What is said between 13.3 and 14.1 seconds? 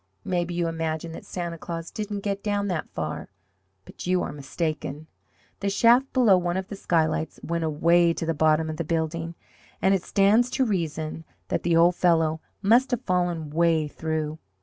way